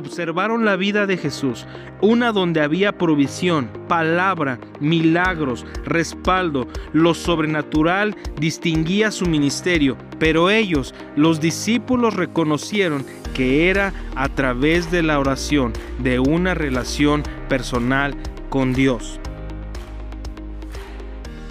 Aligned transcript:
observaron 0.00 0.64
la 0.64 0.76
vida 0.76 1.06
de 1.06 1.16
Jesús, 1.16 1.66
una 2.00 2.32
donde 2.32 2.60
había 2.60 2.96
provisión, 2.96 3.70
palabra, 3.88 4.58
milagros, 4.80 5.64
respaldo, 5.84 6.66
lo 6.92 7.14
sobrenatural 7.14 8.16
distinguía 8.38 9.10
su 9.10 9.26
ministerio, 9.26 9.96
pero 10.18 10.50
ellos, 10.50 10.94
los 11.16 11.40
discípulos, 11.40 12.14
reconocieron 12.14 13.04
que 13.34 13.70
era 13.70 13.92
a 14.16 14.28
través 14.28 14.90
de 14.90 15.02
la 15.02 15.18
oración, 15.18 15.72
de 16.02 16.18
una 16.18 16.54
relación 16.54 17.22
personal 17.48 18.14
con 18.48 18.72
Dios. 18.72 19.20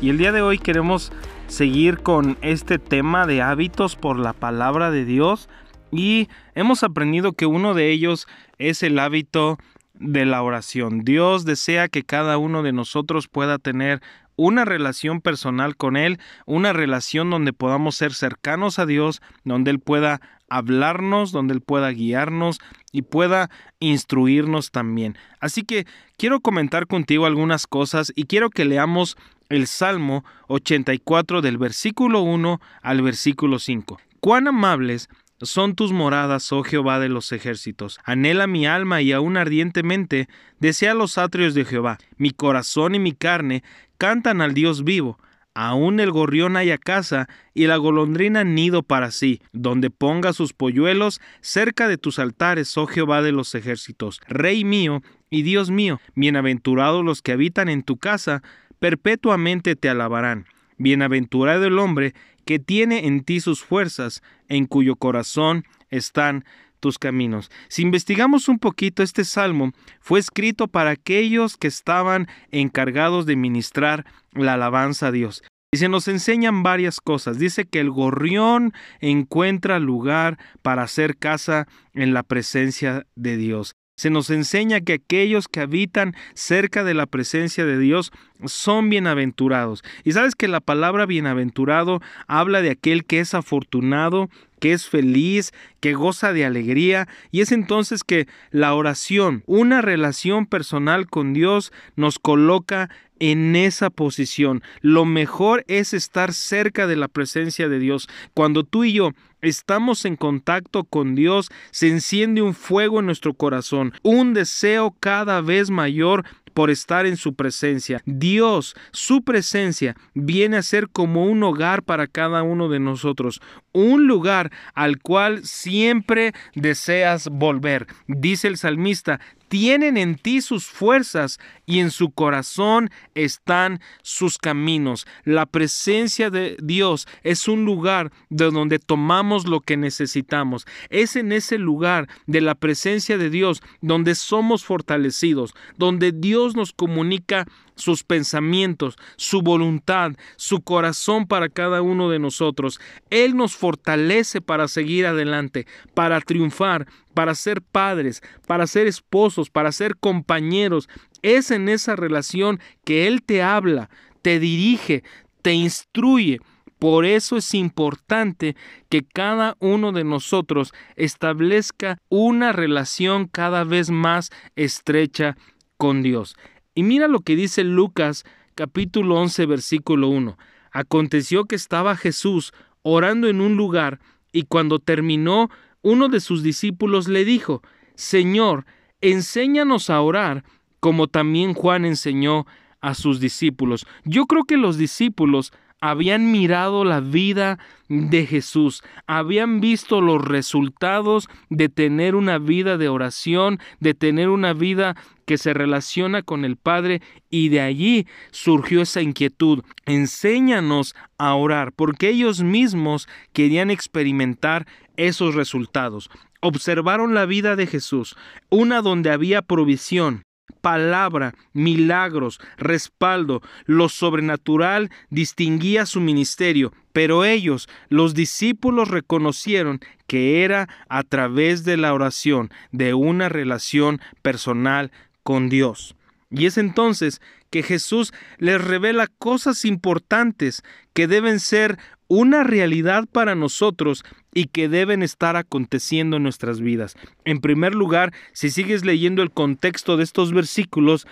Y 0.02 0.09
el 0.09 0.18
día 0.18 0.31
de 0.31 0.41
hoy 0.41 0.57
queremos 0.57 1.11
seguir 1.47 2.00
con 2.00 2.38
este 2.41 2.79
tema 2.79 3.25
de 3.25 3.41
hábitos 3.41 3.95
por 3.95 4.18
la 4.18 4.34
palabra 4.34 4.91
de 4.91 5.05
Dios 5.05 5.50
y 5.91 6.27
hemos 6.55 6.83
aprendido 6.83 7.34
que 7.34 7.45
uno 7.45 7.73
de 7.73 7.91
ellos 7.91 8.27
es 8.57 8.84
el 8.84 8.99
hábito 8.99 9.57
de 9.93 10.25
la 10.25 10.41
oración. 10.41 11.03
Dios 11.03 11.45
desea 11.45 11.88
que 11.89 12.03
cada 12.03 12.38
uno 12.38 12.63
de 12.63 12.71
nosotros 12.71 13.27
pueda 13.27 13.57
tener 13.57 14.02
una 14.35 14.63
relación 14.63 15.20
personal 15.20 15.75
con 15.75 15.97
Él, 15.97 16.17
una 16.45 16.71
relación 16.71 17.30
donde 17.30 17.52
podamos 17.52 17.95
ser 17.95 18.13
cercanos 18.13 18.80
a 18.80 18.85
Dios, 18.85 19.21
donde 19.44 19.71
Él 19.71 19.80
pueda 19.80 20.21
hablarnos, 20.49 21.33
donde 21.33 21.53
Él 21.53 21.61
pueda 21.61 21.91
guiarnos 21.91 22.59
y 22.94 23.02
pueda 23.02 23.49
instruirnos 23.80 24.71
también. 24.71 25.17
Así 25.41 25.63
que 25.63 25.85
quiero 26.17 26.39
comentar 26.39 26.88
contigo 26.88 27.25
algunas 27.25 27.67
cosas 27.67 28.13
y 28.16 28.25
quiero 28.25 28.49
que 28.49 28.63
leamos 28.63 29.17
el 29.49 29.67
Salmo 29.67 30.23
84 30.47 31.41
del 31.41 31.58
versículo 31.58 32.21
1 32.21 32.61
al 32.81 33.02
versículo 33.02 33.59
5. 33.59 33.99
Cuán 34.21 34.47
amables 34.47 35.09
son 35.41 35.75
tus 35.75 35.91
moradas, 35.91 36.52
oh 36.52 36.63
Jehová 36.63 36.99
de 36.99 37.09
los 37.09 37.31
ejércitos. 37.31 37.99
Anhela 38.03 38.47
mi 38.47 38.66
alma 38.66 39.02
y 39.02 39.11
aún 39.11 39.38
ardientemente 39.38 40.27
desea 40.59 40.94
los 40.94 41.17
atrios 41.17 41.53
de 41.53 41.66
Jehová. 41.66 41.97
Mi 42.17 42.31
corazón 42.31 42.95
y 42.95 43.00
mi 43.00 43.14
carne 43.14 43.64
cantan 43.97 44.41
al 44.41 44.53
Dios 44.53 44.83
vivo. 44.83 45.19
Aún 45.55 45.99
el 45.99 46.11
gorrión 46.11 46.55
haya 46.55 46.77
casa 46.77 47.27
y 47.53 47.67
la 47.67 47.77
golondrina 47.77 48.44
nido 48.44 48.83
para 48.83 49.11
sí, 49.11 49.41
donde 49.52 49.89
ponga 49.89 50.31
sus 50.31 50.53
polluelos 50.53 51.19
cerca 51.42 51.88
de 51.88 51.97
tus 51.97 52.19
altares, 52.19 52.77
oh 52.77 52.86
Jehová 52.86 53.21
de 53.21 53.31
los 53.31 53.55
ejércitos. 53.55 54.21
Rey 54.27 54.64
mío 54.64 55.02
y 55.30 55.42
Dios 55.42 55.71
mío, 55.71 55.99
bienaventurados 56.16 57.03
los 57.03 57.21
que 57.21 57.33
habitan 57.33 57.67
en 57.67 57.83
tu 57.83 57.97
casa, 57.97 58.42
perpetuamente 58.80 59.75
te 59.75 59.89
alabarán. 59.89 60.45
Bienaventurado 60.80 61.66
el 61.66 61.77
hombre 61.77 62.16
que 62.45 62.58
tiene 62.58 63.05
en 63.05 63.23
ti 63.23 63.41
sus 63.41 63.63
fuerzas, 63.63 64.23
en 64.47 64.66
cuyo 64.66 64.95
corazón 64.95 65.66
están 65.89 66.45
tus 66.80 66.97
caminos. 66.97 67.52
Si 67.67 67.81
investigamos 67.81 68.47
un 68.47 68.58
poquito, 68.58 69.03
este 69.03 69.25
salmo 69.25 69.71
fue 69.99 70.19
escrito 70.19 70.67
para 70.67 70.91
aquellos 70.91 71.58
que 71.58 71.67
estaban 71.67 72.27
encargados 72.52 73.25
de 73.25 73.36
ministrar 73.36 74.05
la 74.31 74.53
alabanza 74.53 75.08
a 75.08 75.11
Dios. 75.11 75.44
Y 75.71 75.77
se 75.77 75.89
nos 75.89 76.08
enseñan 76.08 76.63
varias 76.63 76.99
cosas. 76.99 77.38
Dice 77.38 77.66
que 77.66 77.80
el 77.80 77.91
gorrión 77.91 78.73
encuentra 79.02 79.77
lugar 79.77 80.39
para 80.64 80.83
hacer 80.83 81.17
casa 81.17 81.67
en 81.93 82.14
la 82.14 82.23
presencia 82.23 83.05
de 83.16 83.38
Dios 83.38 83.75
se 84.00 84.09
nos 84.09 84.30
enseña 84.30 84.80
que 84.80 84.94
aquellos 84.94 85.50
que 85.50 85.59
habitan 85.59 86.16
cerca 86.33 86.86
de 86.86 86.94
la 86.94 87.05
presencia 87.05 87.66
de 87.66 87.78
Dios 87.78 88.14
son 88.45 88.89
bienaventurados. 88.89 89.83
Y 90.05 90.14
sabes 90.14 90.36
que 90.36 90.47
la 90.47 90.61
palabra 90.61 91.05
bienaventurado 91.05 92.02
habla 92.25 92.61
de 92.61 92.70
aquel 92.70 93.03
que 93.03 93.20
es 93.20 93.33
afortunado, 93.33 94.30
que 94.61 94.72
es 94.72 94.88
feliz, 94.88 95.52
que 95.81 95.95
goza 95.95 96.31
de 96.31 96.45
alegría, 96.45 97.09
y 97.30 97.42
es 97.42 97.52
entonces 97.52 98.05
que 98.05 98.25
la 98.52 98.73
oración, 98.73 99.44
una 99.47 99.81
relación 99.81 100.45
personal 100.45 101.09
con 101.09 101.33
Dios, 101.33 101.73
nos 101.97 102.20
coloca 102.20 102.89
en 103.20 103.58
esa 103.58 103.89
posición. 103.89 104.64
Lo 104.80 105.04
mejor 105.04 105.66
es 105.67 105.93
estar 105.93 106.31
cerca 106.31 106.87
de 106.87 106.95
la 106.95 107.10
presencia 107.10 107.67
de 107.67 107.80
Dios. 107.80 108.08
Cuando 108.33 108.64
tú 108.64 108.86
y 108.86 108.93
yo 108.93 109.11
estamos 109.42 110.05
en 110.05 110.16
contacto 110.16 110.83
con 110.83 111.16
Dios, 111.16 111.50
se 111.72 111.89
enciende 111.89 112.42
un 112.42 112.54
fuego 112.54 113.00
en 113.00 113.05
nuestro 113.05 113.33
corazón, 113.33 113.94
un 114.04 114.33
deseo 114.33 114.95
cada 115.00 115.42
vez 115.42 115.70
mayor 115.70 116.26
por 116.54 116.70
estar 116.70 117.05
en 117.05 117.16
su 117.16 117.36
presencia. 117.36 118.02
Dios, 118.05 118.76
su 118.92 119.22
presencia, 119.22 119.95
viene 120.14 120.58
a 120.58 120.61
ser 120.61 120.89
como 120.89 121.26
un 121.26 121.42
hogar 121.44 121.83
para 121.83 122.08
cada 122.08 122.44
uno 122.44 122.67
de 122.67 122.80
nosotros, 122.80 123.42
un 123.71 124.07
lugar 124.07 124.52
al 124.73 124.99
cual 124.99 125.45
siempre 125.45 126.33
deseas 126.55 127.30
volver. 127.30 127.87
Dice 128.07 128.47
el 128.47 128.57
salmista, 128.57 129.19
tienen 129.50 129.97
en 129.97 130.15
ti 130.15 130.41
sus 130.41 130.68
fuerzas 130.68 131.39
y 131.65 131.80
en 131.80 131.91
su 131.91 132.12
corazón 132.12 132.91
están 133.15 133.81
sus 134.03 134.38
caminos. 134.38 135.06
La 135.25 135.47
presencia 135.47 136.30
de 136.30 136.56
Dios 136.62 137.07
es 137.24 137.47
un 137.47 137.65
lugar 137.65 138.12
de 138.30 138.51
donde 138.51 138.80
tomamos 138.80 139.47
lo 139.47 139.59
que 139.59 139.75
necesitamos. 139.75 140.65
Es 140.89 141.15
en 141.15 141.31
ese 141.31 141.57
lugar 141.57 142.07
de 142.27 142.41
la 142.41 142.56
presencia 142.56 143.18
de 143.18 143.30
Dios 143.30 143.62
donde 143.81 144.15
somos 144.15 144.63
fortalecidos, 144.63 145.56
donde 145.77 146.12
Dios 146.12 146.56
nos 146.56 146.71
comunica 146.71 147.47
sus 147.80 148.03
pensamientos, 148.03 148.97
su 149.15 149.41
voluntad, 149.41 150.12
su 150.36 150.62
corazón 150.62 151.25
para 151.25 151.50
cada 151.50 151.81
uno 151.81 152.09
de 152.09 152.19
nosotros. 152.19 152.80
Él 153.09 153.36
nos 153.36 153.56
fortalece 153.59 154.42
para 154.42 154.68
seguir 154.68 155.06
adelante, 155.06 155.68
para 155.94 156.21
triunfar, 156.21 156.88
para 157.13 157.36
ser 157.36 157.62
padres, 157.62 158.21
para 158.47 158.65
ser 158.65 158.88
esposos, 158.88 159.50
para 159.50 159.71
ser 159.71 159.97
compañeros. 159.97 160.89
Es 161.21 161.51
en 161.51 161.69
esa 161.69 161.95
relación 161.95 162.59
que 162.86 163.07
Él 163.07 163.21
te 163.21 163.44
habla, 163.44 163.89
te 164.21 164.39
dirige, 164.39 165.03
te 165.42 165.53
instruye. 165.53 166.39
Por 166.80 167.06
eso 167.06 167.36
es 167.36 167.53
importante 167.53 168.56
que 168.88 169.03
cada 169.03 169.57
uno 169.59 169.92
de 169.92 170.06
nosotros 170.06 170.74
establezca 170.95 171.98
una 172.07 172.53
relación 172.53 173.27
cada 173.27 173.65
vez 173.65 173.89
más 173.89 174.31
estrecha 174.56 175.36
con 175.75 176.01
Dios. 176.01 176.38
Y 176.74 176.83
mira 176.83 177.09
lo 177.09 177.19
que 177.19 177.36
dice 177.36 177.65
Lucas 177.65 178.24
capítulo 178.56 179.15
11 179.15 179.45
versículo 179.45 180.07
1. 180.07 180.38
Aconteció 180.71 181.45
que 181.45 181.56
estaba 181.56 181.98
Jesús 181.98 182.53
orando 182.81 183.28
en 183.28 183.42
un 183.42 183.56
lugar 183.56 184.00
y 184.31 184.44
cuando 184.44 184.80
terminó, 184.80 185.50
uno 185.81 186.10
de 186.10 186.19
sus 186.19 186.44
discípulos 186.44 187.07
le 187.07 187.25
dijo, 187.25 187.62
Señor, 187.95 188.66
enséñanos 189.01 189.90
a 189.90 190.01
orar 190.01 190.44
como 190.80 191.07
también 191.07 191.54
Juan 191.54 191.86
enseñó 191.86 192.45
a 192.81 192.94
sus 192.94 193.19
discípulos. 193.19 193.86
Yo 194.06 194.25
creo 194.25 194.45
que 194.45 194.57
los 194.57 194.78
discípulos 194.78 195.51
habían 195.81 196.31
mirado 196.31 196.84
la 196.84 197.00
vida 197.00 197.60
de 197.88 198.25
Jesús, 198.25 198.84
habían 199.07 199.62
visto 199.62 200.01
los 200.01 200.24
resultados 200.24 201.28
de 201.50 201.69
tener 201.69 202.16
una 202.16 202.38
vida 202.38 202.78
de 202.78 202.90
oración, 202.90 203.60
de 203.80 203.94
tener 203.94 204.30
una 204.30 204.54
vida 204.54 204.95
que 205.25 205.38
se 205.38 205.54
relaciona 205.54 206.22
con 206.22 206.45
el 206.45 206.57
Padre 206.57 207.01
y 207.30 207.50
de 207.50 207.62
allí 207.62 208.07
surgió 208.31 208.81
esa 208.81 209.01
inquietud. 209.01 209.63
Enséñanos 209.86 210.95
a 211.18 211.34
orar, 211.36 211.72
porque 211.72 212.10
ellos 212.10 212.42
mismos 212.42 213.07
querían 213.34 213.72
experimentar 213.72 214.68
esos 214.98 215.36
resultados. 215.36 216.10
Observaron 216.42 217.13
la 217.13 217.25
vida 217.25 217.56
de 217.56 217.68
Jesús, 217.68 218.16
una 218.50 218.81
donde 218.81 219.12
había 219.12 219.42
provisión, 219.42 220.24
palabra, 220.62 221.36
milagros, 221.54 222.39
respaldo, 222.57 223.42
lo 223.65 223.89
sobrenatural 223.89 224.89
distinguía 225.10 225.86
su 225.86 226.01
ministerio, 226.01 226.74
pero 226.94 227.25
ellos, 227.25 227.69
los 227.89 228.13
discípulos, 228.13 228.89
reconocieron 228.89 229.80
que 230.07 230.44
era 230.44 230.68
a 230.89 231.04
través 231.04 231.63
de 231.63 231.78
la 231.78 231.94
oración, 231.94 232.50
de 232.72 232.94
una 232.94 233.30
relación 233.30 234.01
personal 234.22 234.92
con 235.24 235.50
Dios. 235.50 235.96
Y 236.31 236.46
es 236.46 236.57
entonces 236.57 237.22
que 237.50 237.63
Jesús 237.63 238.13
les 238.38 238.63
revela 238.63 239.07
cosas 239.07 239.66
importantes 239.66 240.63
que 240.94 241.07
deben 241.07 241.40
ser 241.40 241.80
una 242.07 242.44
realidad 242.44 243.06
para 243.12 243.36
nosotros 243.36 244.04
y 244.34 244.46
que 244.46 244.70
deben 244.70 245.04
estar 245.04 245.36
aconteciendo 245.36 246.18
en 246.18 246.24
nuestras 246.24 246.62
vidas. 246.62 246.96
En 247.26 247.40
primer 247.40 247.76
lugar, 247.76 248.14
si 248.34 248.50
sigues 248.50 248.86
leyendo 248.86 249.22
el 249.22 249.31
contexto 249.31 249.98
de 249.98 250.04
estos 250.04 250.34
versículos, 250.34 251.08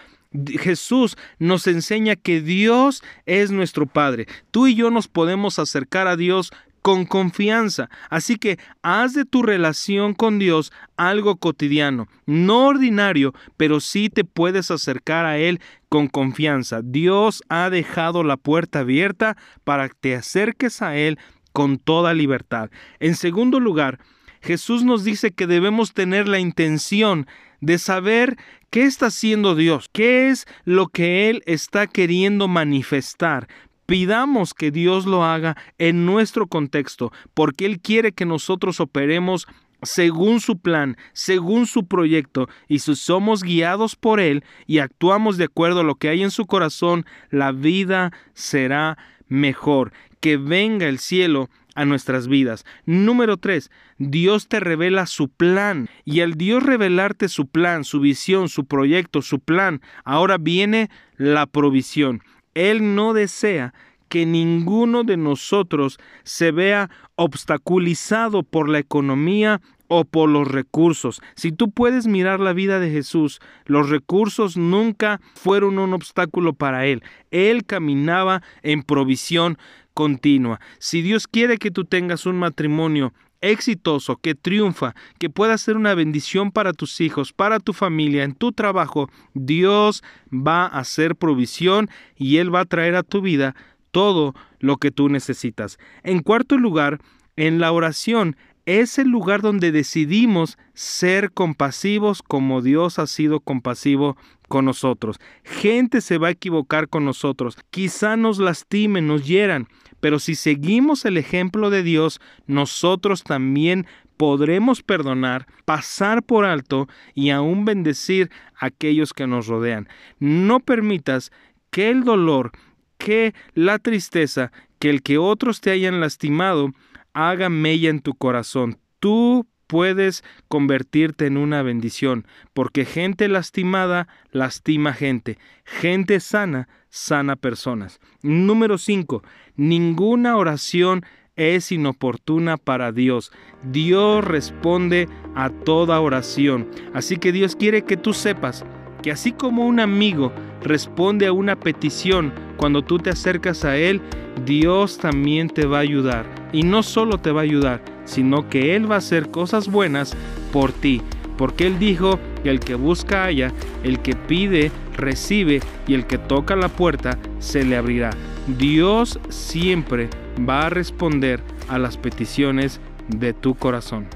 Jesús 0.60 1.18
nos 1.40 1.68
enseña 1.68 2.16
que 2.16 2.42
Dios 2.42 3.04
es 3.26 3.52
nuestro 3.52 3.86
Padre. 3.86 4.28
Tú 4.52 4.68
y 4.68 4.76
yo 4.76 4.92
nos 4.92 5.08
podemos 5.08 5.58
acercar 5.58 6.08
a 6.08 6.16
Dios 6.18 6.52
con 6.88 7.06
confianza. 7.06 7.90
Así 8.10 8.38
que 8.38 8.60
haz 8.82 9.14
de 9.14 9.26
tu 9.26 9.44
relación 9.44 10.14
con 10.14 10.40
Dios 10.40 10.72
algo 10.96 11.36
cotidiano, 11.36 12.08
no 12.26 12.68
ordinario, 12.68 13.34
pero 13.58 13.82
sí 13.82 14.10
te 14.10 14.24
puedes 14.24 14.72
acercar 14.72 15.26
a 15.26 15.38
Él 15.38 15.60
con 15.90 16.08
confianza. 16.08 16.80
Dios 16.82 17.44
ha 17.50 17.70
dejado 17.70 18.24
la 18.24 18.38
puerta 18.38 18.80
abierta 18.80 19.36
para 19.66 19.90
que 19.90 19.96
te 20.00 20.16
acerques 20.16 20.82
a 20.82 20.96
Él 20.96 21.20
con 21.58 21.80
toda 21.80 22.14
libertad. 22.14 22.70
En 23.00 23.16
segundo 23.16 23.60
lugar, 23.60 23.98
Jesús 24.44 24.84
nos 24.84 25.04
dice 25.04 25.32
que 25.32 25.48
debemos 25.48 25.96
tener 25.96 26.28
la 26.28 26.38
intención 26.38 27.26
de 27.62 27.80
saber 27.80 28.38
qué 28.70 28.84
está 28.84 29.08
haciendo 29.08 29.56
Dios, 29.56 29.90
qué 29.92 30.30
es 30.30 30.46
lo 30.66 30.86
que 30.86 31.32
Él 31.32 31.42
está 31.48 31.88
queriendo 31.88 32.48
manifestar. 32.48 33.48
Pidamos 33.88 34.54
que 34.54 34.70
Dios 34.70 35.08
lo 35.08 35.24
haga 35.24 35.58
en 35.80 36.06
nuestro 36.06 36.46
contexto, 36.46 37.12
porque 37.34 37.66
Él 37.66 37.80
quiere 37.80 38.12
que 38.12 38.28
nosotros 38.28 38.80
operemos 38.80 39.48
según 39.82 40.42
su 40.42 40.60
plan, 40.60 40.96
según 41.14 41.66
su 41.66 41.88
proyecto, 41.88 42.50
y 42.68 42.80
si 42.80 42.96
somos 42.96 43.42
guiados 43.42 43.96
por 43.96 44.20
Él 44.20 44.44
y 44.68 44.78
actuamos 44.78 45.38
de 45.38 45.46
acuerdo 45.46 45.80
a 45.80 45.84
lo 45.84 45.96
que 45.96 46.10
hay 46.10 46.22
en 46.22 46.30
su 46.30 46.46
corazón, 46.46 47.08
la 47.32 47.52
vida 47.52 48.14
será 48.36 49.00
mejor. 49.28 49.92
Que 50.20 50.38
venga 50.38 50.88
el 50.88 51.00
cielo 51.00 51.50
a 51.76 51.86
nuestras 51.86 52.28
vidas. 52.28 52.66
Número 52.86 53.38
3. 53.38 53.70
Dios 54.00 54.48
te 54.48 54.60
revela 54.60 55.06
su 55.06 55.30
plan. 55.30 55.90
Y 56.06 56.22
al 56.22 56.34
Dios 56.34 56.64
revelarte 56.64 57.30
su 57.30 57.48
plan, 57.48 57.84
su 57.84 58.00
visión, 58.00 58.50
su 58.50 58.66
proyecto, 58.66 59.22
su 59.22 59.40
plan, 59.40 59.82
ahora 60.04 60.38
viene 60.38 60.90
la 61.18 61.46
provisión. 61.46 62.22
Él 62.56 62.96
no 62.96 63.14
desea 63.14 63.74
que 64.10 64.26
ninguno 64.26 65.04
de 65.04 65.18
nosotros 65.18 66.00
se 66.24 66.52
vea 66.52 66.90
obstaculizado 67.16 68.42
por 68.42 68.70
la 68.70 68.80
economía 68.80 69.62
o 69.88 70.04
por 70.04 70.30
los 70.30 70.48
recursos. 70.48 71.22
Si 71.36 71.52
tú 71.52 71.72
puedes 71.72 72.08
mirar 72.08 72.40
la 72.40 72.54
vida 72.54 72.80
de 72.80 72.90
Jesús, 72.90 73.40
los 73.66 73.90
recursos 73.90 74.58
nunca 74.58 75.22
fueron 75.36 75.80
un 75.80 75.94
obstáculo 75.94 76.54
para 76.54 76.86
él. 76.86 77.04
Él 77.32 77.66
caminaba 77.66 78.42
en 78.64 78.84
provisión 78.84 79.58
continua. 79.98 80.60
Si 80.78 81.02
Dios 81.02 81.28
quiere 81.28 81.58
que 81.58 81.72
tú 81.72 81.84
tengas 81.84 82.28
un 82.28 82.36
matrimonio 82.36 83.16
exitoso, 83.42 84.18
que 84.18 84.36
triunfa, 84.36 84.94
que 85.18 85.32
pueda 85.32 85.58
ser 85.58 85.76
una 85.76 85.96
bendición 85.96 86.52
para 86.52 86.72
tus 86.72 87.02
hijos, 87.02 87.34
para 87.34 87.60
tu 87.60 87.74
familia, 87.74 88.24
en 88.24 88.36
tu 88.36 88.52
trabajo, 88.52 89.10
Dios 89.34 90.04
va 90.32 90.68
a 90.68 90.80
hacer 90.82 91.16
provisión 91.16 91.90
y 92.16 92.38
Él 92.38 92.54
va 92.54 92.60
a 92.60 92.66
traer 92.66 92.96
a 92.96 93.02
tu 93.02 93.22
vida 93.22 93.56
todo 93.90 94.36
lo 94.60 94.78
que 94.78 94.92
tú 94.92 95.10
necesitas. 95.10 95.80
En 96.04 96.20
cuarto 96.22 96.60
lugar, 96.60 97.00
en 97.36 97.58
la 97.60 97.72
oración 97.72 98.38
es 98.68 99.00
el 99.00 99.08
lugar 99.08 99.42
donde 99.42 99.72
decidimos 99.72 100.60
ser 100.76 101.32
compasivos 101.32 102.22
como 102.22 102.62
Dios 102.62 103.00
ha 103.00 103.08
sido 103.08 103.40
compasivo 103.40 104.16
con 104.48 104.66
nosotros. 104.66 105.20
Gente 105.44 106.02
se 106.02 106.18
va 106.18 106.28
a 106.28 106.32
equivocar 106.32 106.90
con 106.90 107.06
nosotros, 107.06 107.58
quizá 107.72 108.18
nos 108.18 108.40
lastimen, 108.40 109.08
nos 109.08 109.26
hieran, 109.26 109.68
pero 110.00 110.20
si 110.20 110.36
seguimos 110.36 111.06
el 111.06 111.18
ejemplo 111.18 111.70
de 111.70 111.84
Dios, 111.84 112.20
nosotros 112.46 113.24
también 113.24 113.88
podremos 114.18 114.84
perdonar, 114.84 115.48
pasar 115.66 116.24
por 116.24 116.46
alto 116.46 116.88
y 117.14 117.30
aún 117.30 117.66
bendecir 117.66 118.32
a 118.60 118.68
aquellos 118.68 119.14
que 119.14 119.28
nos 119.28 119.48
rodean. 119.48 119.88
No 120.20 120.60
permitas 120.60 121.32
que 121.70 121.90
el 121.90 122.04
dolor, 122.04 122.52
que 122.98 123.34
la 123.54 123.80
tristeza, 123.80 124.52
que 124.80 124.90
el 124.90 125.04
que 125.04 125.18
otros 125.18 125.62
te 125.62 125.72
hayan 125.72 126.00
lastimado, 126.02 126.72
haga 127.14 127.50
mella 127.50 127.90
en 127.90 128.02
tu 128.02 128.14
corazón. 128.16 128.80
Tú 129.00 129.48
puedes 129.68 130.24
convertirte 130.48 131.28
en 131.28 131.38
una 131.38 131.62
bendición, 131.62 132.26
porque 132.54 132.86
gente 132.86 133.28
lastimada 133.28 134.08
lastima 134.32 134.94
gente, 134.94 135.38
gente 135.66 136.20
sana 136.20 136.68
sana 136.90 137.36
personas. 137.36 138.00
Número 138.22 138.78
5. 138.78 139.24
Ninguna 139.56 140.36
oración 140.38 141.06
es 141.36 141.72
inoportuna 141.72 142.58
para 142.58 142.92
Dios. 142.92 143.32
Dios 143.64 144.26
responde 144.26 145.08
a 145.36 145.50
toda 145.50 146.02
oración. 146.02 146.68
Así 146.94 147.18
que 147.18 147.32
Dios 147.32 147.56
quiere 147.56 147.84
que 147.84 147.98
tú 147.98 148.14
sepas 148.14 148.66
que 149.04 149.12
así 149.12 149.32
como 149.32 149.68
un 149.68 149.80
amigo 149.80 150.34
responde 150.64 151.28
a 151.28 151.34
una 151.34 151.56
petición 151.56 152.34
cuando 152.58 152.82
tú 152.82 152.98
te 152.98 153.12
acercas 153.12 153.64
a 153.64 153.78
Él, 153.78 154.02
Dios 154.46 154.98
también 154.98 155.50
te 155.50 155.68
va 155.68 155.78
a 155.78 155.82
ayudar. 155.82 156.26
Y 156.52 156.64
no 156.64 156.82
solo 156.82 157.20
te 157.20 157.32
va 157.32 157.42
a 157.42 157.44
ayudar, 157.44 157.82
sino 158.08 158.50
que 158.50 158.76
Él 158.76 158.90
va 158.90 158.96
a 158.96 159.00
hacer 159.00 159.30
cosas 159.30 159.68
buenas 159.68 160.18
por 160.52 160.72
ti. 160.72 161.04
Porque 161.38 161.68
Él 161.68 161.78
dijo 161.78 162.20
que 162.42 162.50
el 162.50 162.60
que 162.60 162.74
busca 162.74 163.26
haya, 163.26 163.54
el 163.84 164.00
que 164.00 164.16
pide 164.16 164.72
recibe 164.96 165.60
y 165.86 165.94
el 165.94 166.08
que 166.08 166.18
toca 166.18 166.56
la 166.56 166.70
puerta 166.70 167.20
se 167.38 167.64
le 167.64 167.78
abrirá. 167.78 168.10
Dios 168.58 169.20
siempre 169.30 170.10
va 170.50 170.66
a 170.66 170.70
responder 170.70 171.42
a 171.68 171.78
las 171.78 171.98
peticiones 171.98 172.80
de 173.08 173.34
tu 173.34 173.54
corazón. 173.54 174.08